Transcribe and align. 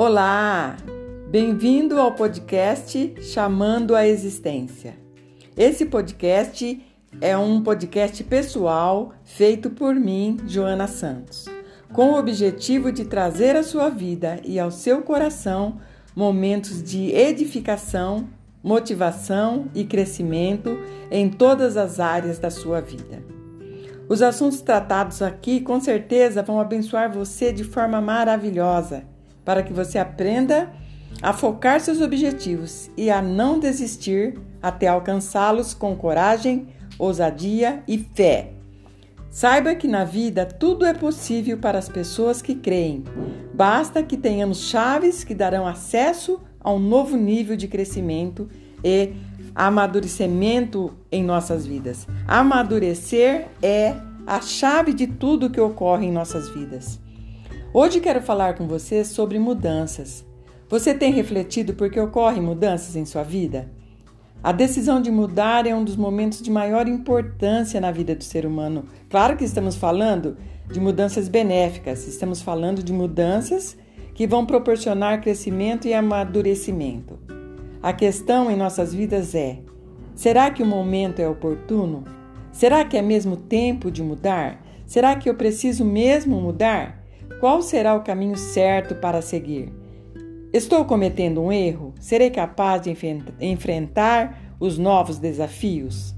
Olá! 0.00 0.76
Bem-vindo 1.28 1.98
ao 1.98 2.12
podcast 2.12 3.16
Chamando 3.20 3.96
a 3.96 4.06
Existência. 4.06 4.94
Esse 5.56 5.86
podcast 5.86 6.80
é 7.20 7.36
um 7.36 7.60
podcast 7.64 8.22
pessoal 8.22 9.12
feito 9.24 9.70
por 9.70 9.96
mim, 9.96 10.36
Joana 10.46 10.86
Santos, 10.86 11.46
com 11.92 12.12
o 12.12 12.16
objetivo 12.16 12.92
de 12.92 13.06
trazer 13.06 13.56
à 13.56 13.64
sua 13.64 13.88
vida 13.88 14.38
e 14.44 14.60
ao 14.60 14.70
seu 14.70 15.02
coração 15.02 15.80
momentos 16.14 16.80
de 16.80 17.10
edificação, 17.10 18.28
motivação 18.62 19.66
e 19.74 19.82
crescimento 19.82 20.78
em 21.10 21.28
todas 21.28 21.76
as 21.76 21.98
áreas 21.98 22.38
da 22.38 22.50
sua 22.50 22.80
vida. 22.80 23.20
Os 24.08 24.22
assuntos 24.22 24.60
tratados 24.60 25.22
aqui 25.22 25.60
com 25.60 25.80
certeza 25.80 26.40
vão 26.40 26.60
abençoar 26.60 27.12
você 27.12 27.52
de 27.52 27.64
forma 27.64 28.00
maravilhosa 28.00 29.17
para 29.48 29.62
que 29.62 29.72
você 29.72 29.98
aprenda 29.98 30.70
a 31.22 31.32
focar 31.32 31.80
seus 31.80 32.02
objetivos 32.02 32.90
e 32.98 33.08
a 33.08 33.22
não 33.22 33.58
desistir 33.58 34.38
até 34.60 34.88
alcançá-los 34.88 35.72
com 35.72 35.96
coragem, 35.96 36.68
ousadia 36.98 37.82
e 37.88 37.96
fé. 37.96 38.50
Saiba 39.30 39.74
que 39.74 39.88
na 39.88 40.04
vida 40.04 40.44
tudo 40.44 40.84
é 40.84 40.92
possível 40.92 41.56
para 41.56 41.78
as 41.78 41.88
pessoas 41.88 42.42
que 42.42 42.54
creem. 42.54 43.04
Basta 43.54 44.02
que 44.02 44.18
tenhamos 44.18 44.68
chaves 44.68 45.24
que 45.24 45.34
darão 45.34 45.66
acesso 45.66 46.38
a 46.60 46.70
um 46.70 46.78
novo 46.78 47.16
nível 47.16 47.56
de 47.56 47.68
crescimento 47.68 48.50
e 48.84 49.14
amadurecimento 49.54 50.92
em 51.10 51.24
nossas 51.24 51.66
vidas. 51.66 52.06
Amadurecer 52.26 53.46
é 53.62 53.96
a 54.26 54.42
chave 54.42 54.92
de 54.92 55.06
tudo 55.06 55.48
que 55.48 55.58
ocorre 55.58 56.04
em 56.04 56.12
nossas 56.12 56.50
vidas. 56.50 57.00
Hoje 57.70 58.00
quero 58.00 58.22
falar 58.22 58.54
com 58.54 58.66
você 58.66 59.04
sobre 59.04 59.38
mudanças. 59.38 60.24
Você 60.70 60.94
tem 60.94 61.12
refletido 61.12 61.74
por 61.74 61.90
que 61.90 62.00
ocorrem 62.00 62.40
mudanças 62.40 62.96
em 62.96 63.04
sua 63.04 63.22
vida? 63.22 63.70
A 64.42 64.52
decisão 64.52 65.02
de 65.02 65.10
mudar 65.10 65.66
é 65.66 65.74
um 65.74 65.84
dos 65.84 65.94
momentos 65.94 66.40
de 66.40 66.50
maior 66.50 66.88
importância 66.88 67.78
na 67.78 67.90
vida 67.90 68.14
do 68.14 68.24
ser 68.24 68.46
humano. 68.46 68.86
Claro 69.10 69.36
que 69.36 69.44
estamos 69.44 69.76
falando 69.76 70.38
de 70.66 70.80
mudanças 70.80 71.28
benéficas, 71.28 72.08
estamos 72.08 72.40
falando 72.40 72.82
de 72.82 72.90
mudanças 72.90 73.76
que 74.14 74.26
vão 74.26 74.46
proporcionar 74.46 75.20
crescimento 75.20 75.86
e 75.86 75.92
amadurecimento. 75.92 77.18
A 77.82 77.92
questão 77.92 78.50
em 78.50 78.56
nossas 78.56 78.94
vidas 78.94 79.34
é: 79.34 79.58
será 80.14 80.50
que 80.50 80.62
o 80.62 80.66
momento 80.66 81.20
é 81.20 81.28
oportuno? 81.28 82.04
Será 82.50 82.82
que 82.82 82.96
é 82.96 83.02
mesmo 83.02 83.36
tempo 83.36 83.90
de 83.90 84.02
mudar? 84.02 84.64
Será 84.86 85.14
que 85.16 85.28
eu 85.28 85.34
preciso 85.34 85.84
mesmo 85.84 86.40
mudar? 86.40 86.97
Qual 87.40 87.62
será 87.62 87.94
o 87.94 88.02
caminho 88.02 88.36
certo 88.36 88.96
para 88.96 89.22
seguir? 89.22 89.72
Estou 90.52 90.84
cometendo 90.84 91.40
um 91.40 91.52
erro? 91.52 91.94
Serei 92.00 92.30
capaz 92.30 92.82
de 92.82 92.96
enfrentar 93.40 94.56
os 94.58 94.76
novos 94.76 95.18
desafios? 95.18 96.16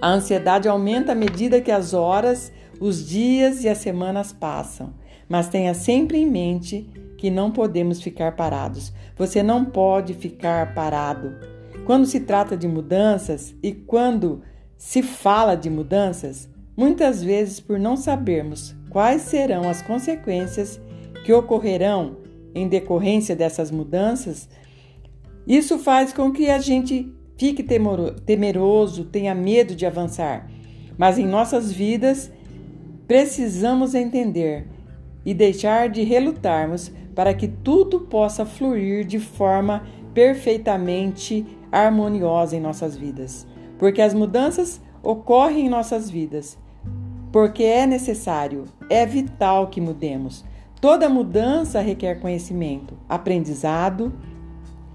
A 0.00 0.08
ansiedade 0.08 0.68
aumenta 0.68 1.12
à 1.12 1.14
medida 1.14 1.60
que 1.60 1.70
as 1.70 1.94
horas, 1.94 2.50
os 2.80 3.06
dias 3.06 3.62
e 3.62 3.68
as 3.68 3.78
semanas 3.78 4.32
passam, 4.32 4.94
mas 5.28 5.48
tenha 5.48 5.72
sempre 5.72 6.18
em 6.18 6.28
mente 6.28 6.90
que 7.16 7.30
não 7.30 7.52
podemos 7.52 8.02
ficar 8.02 8.34
parados. 8.34 8.92
Você 9.16 9.40
não 9.40 9.64
pode 9.64 10.14
ficar 10.14 10.74
parado. 10.74 11.32
Quando 11.86 12.06
se 12.06 12.20
trata 12.20 12.56
de 12.56 12.66
mudanças 12.66 13.54
e 13.62 13.72
quando 13.72 14.42
se 14.76 15.00
fala 15.02 15.54
de 15.54 15.70
mudanças, 15.70 16.48
muitas 16.76 17.22
vezes 17.22 17.60
por 17.60 17.78
não 17.78 17.96
sabermos 17.96 18.74
quais 18.94 19.22
serão 19.22 19.68
as 19.68 19.82
consequências 19.82 20.80
que 21.24 21.32
ocorrerão 21.32 22.18
em 22.54 22.68
decorrência 22.68 23.34
dessas 23.34 23.68
mudanças, 23.68 24.48
isso 25.48 25.80
faz 25.80 26.12
com 26.12 26.30
que 26.30 26.48
a 26.48 26.60
gente 26.60 27.12
fique 27.36 27.64
temeroso, 28.24 29.04
tenha 29.06 29.34
medo 29.34 29.74
de 29.74 29.84
avançar. 29.84 30.48
Mas 30.96 31.18
em 31.18 31.26
nossas 31.26 31.72
vidas, 31.72 32.30
precisamos 33.08 33.96
entender 33.96 34.68
e 35.26 35.34
deixar 35.34 35.88
de 35.88 36.04
relutarmos 36.04 36.92
para 37.16 37.34
que 37.34 37.48
tudo 37.48 38.02
possa 38.02 38.46
fluir 38.46 39.04
de 39.04 39.18
forma 39.18 39.84
perfeitamente 40.14 41.44
harmoniosa 41.72 42.54
em 42.54 42.60
nossas 42.60 42.96
vidas. 42.96 43.44
Porque 43.76 44.00
as 44.00 44.14
mudanças 44.14 44.80
ocorrem 45.02 45.66
em 45.66 45.68
nossas 45.68 46.08
vidas 46.08 46.56
porque 47.34 47.64
é 47.64 47.84
necessário, 47.84 48.66
é 48.88 49.04
vital 49.04 49.66
que 49.66 49.80
mudemos. 49.80 50.44
Toda 50.80 51.08
mudança 51.08 51.80
requer 51.80 52.20
conhecimento, 52.20 52.96
aprendizado, 53.08 54.12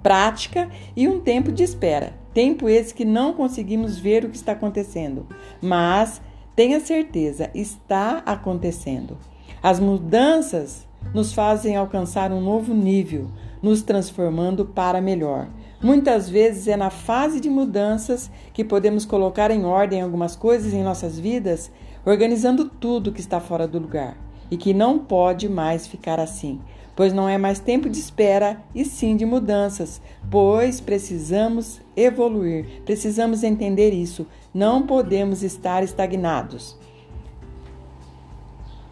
prática 0.00 0.70
e 0.94 1.08
um 1.08 1.18
tempo 1.18 1.50
de 1.50 1.64
espera. 1.64 2.12
Tempo 2.32 2.68
esse 2.68 2.94
que 2.94 3.04
não 3.04 3.32
conseguimos 3.32 3.98
ver 3.98 4.24
o 4.24 4.28
que 4.28 4.36
está 4.36 4.52
acontecendo, 4.52 5.26
mas 5.60 6.22
tenha 6.54 6.78
certeza, 6.78 7.50
está 7.52 8.22
acontecendo. 8.24 9.18
As 9.60 9.80
mudanças 9.80 10.86
nos 11.12 11.32
fazem 11.32 11.74
alcançar 11.74 12.30
um 12.30 12.40
novo 12.40 12.72
nível, 12.72 13.26
nos 13.60 13.82
transformando 13.82 14.64
para 14.66 15.00
melhor. 15.00 15.48
Muitas 15.82 16.30
vezes 16.30 16.68
é 16.68 16.76
na 16.76 16.90
fase 16.90 17.40
de 17.40 17.50
mudanças 17.50 18.30
que 18.52 18.62
podemos 18.62 19.04
colocar 19.04 19.50
em 19.50 19.64
ordem 19.64 20.00
algumas 20.00 20.36
coisas 20.36 20.72
em 20.72 20.84
nossas 20.84 21.18
vidas 21.18 21.72
organizando 22.04 22.64
tudo 22.64 23.12
que 23.12 23.20
está 23.20 23.40
fora 23.40 23.66
do 23.66 23.78
lugar 23.78 24.16
e 24.50 24.56
que 24.56 24.74
não 24.74 24.98
pode 24.98 25.48
mais 25.48 25.86
ficar 25.86 26.18
assim, 26.18 26.60
pois 26.96 27.12
não 27.12 27.28
é 27.28 27.38
mais 27.38 27.60
tempo 27.60 27.88
de 27.88 27.98
espera 27.98 28.62
e 28.74 28.84
sim 28.84 29.16
de 29.16 29.24
mudanças, 29.24 30.02
pois 30.30 30.80
precisamos 30.80 31.80
evoluir, 31.96 32.82
precisamos 32.84 33.42
entender 33.42 33.92
isso, 33.92 34.26
não 34.52 34.86
podemos 34.86 35.42
estar 35.42 35.82
estagnados. 35.82 36.78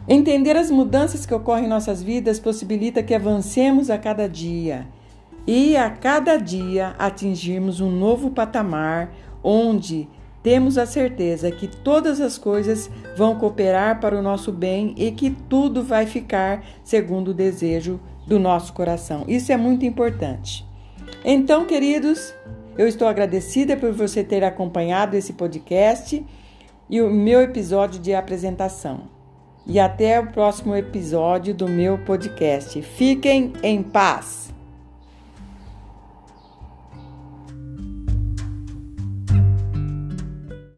Entender 0.08 0.56
as 0.56 0.70
mudanças 0.70 1.26
que 1.26 1.34
ocorrem 1.34 1.66
em 1.66 1.68
nossas 1.68 2.02
vidas 2.02 2.40
possibilita 2.40 3.02
que 3.02 3.14
avancemos 3.14 3.90
a 3.90 3.98
cada 3.98 4.26
dia 4.26 4.86
e 5.46 5.76
a 5.76 5.90
cada 5.90 6.38
dia 6.38 6.94
atingirmos 6.98 7.80
um 7.80 7.90
novo 7.90 8.30
patamar 8.30 9.12
onde 9.42 10.08
temos 10.42 10.78
a 10.78 10.86
certeza 10.86 11.50
que 11.50 11.66
todas 11.66 12.20
as 12.20 12.38
coisas 12.38 12.90
vão 13.16 13.36
cooperar 13.36 14.00
para 14.00 14.18
o 14.18 14.22
nosso 14.22 14.52
bem 14.52 14.94
e 14.96 15.10
que 15.10 15.30
tudo 15.30 15.82
vai 15.82 16.06
ficar 16.06 16.64
segundo 16.84 17.28
o 17.28 17.34
desejo 17.34 18.00
do 18.26 18.38
nosso 18.38 18.72
coração. 18.72 19.24
Isso 19.26 19.50
é 19.50 19.56
muito 19.56 19.84
importante. 19.84 20.66
Então, 21.24 21.64
queridos, 21.64 22.34
eu 22.76 22.86
estou 22.86 23.08
agradecida 23.08 23.76
por 23.76 23.92
você 23.92 24.22
ter 24.22 24.44
acompanhado 24.44 25.16
esse 25.16 25.32
podcast 25.32 26.24
e 26.88 27.00
o 27.00 27.10
meu 27.10 27.40
episódio 27.40 28.00
de 28.00 28.14
apresentação. 28.14 29.02
E 29.66 29.78
até 29.78 30.18
o 30.18 30.28
próximo 30.28 30.74
episódio 30.74 31.52
do 31.52 31.68
meu 31.68 31.98
podcast. 31.98 32.80
Fiquem 32.80 33.52
em 33.62 33.82
paz! 33.82 34.57